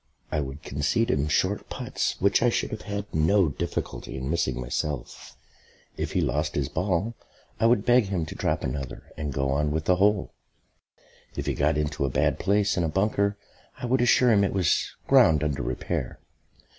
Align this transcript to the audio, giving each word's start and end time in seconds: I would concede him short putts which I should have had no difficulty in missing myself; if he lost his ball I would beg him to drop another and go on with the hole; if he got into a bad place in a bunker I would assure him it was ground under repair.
I 0.31 0.39
would 0.39 0.63
concede 0.63 1.11
him 1.11 1.27
short 1.27 1.69
putts 1.69 2.19
which 2.19 2.41
I 2.41 2.49
should 2.49 2.71
have 2.71 2.81
had 2.89 3.13
no 3.13 3.49
difficulty 3.49 4.17
in 4.17 4.31
missing 4.31 4.59
myself; 4.59 5.37
if 5.95 6.13
he 6.13 6.21
lost 6.21 6.55
his 6.55 6.69
ball 6.69 7.13
I 7.59 7.67
would 7.67 7.85
beg 7.85 8.05
him 8.05 8.25
to 8.25 8.33
drop 8.33 8.63
another 8.63 9.11
and 9.15 9.31
go 9.31 9.51
on 9.51 9.69
with 9.69 9.85
the 9.85 9.97
hole; 9.97 10.33
if 11.35 11.45
he 11.45 11.53
got 11.53 11.77
into 11.77 12.03
a 12.03 12.09
bad 12.09 12.39
place 12.39 12.75
in 12.77 12.83
a 12.83 12.89
bunker 12.89 13.37
I 13.77 13.85
would 13.85 14.01
assure 14.01 14.31
him 14.31 14.43
it 14.43 14.53
was 14.53 14.91
ground 15.07 15.43
under 15.43 15.61
repair. 15.61 16.19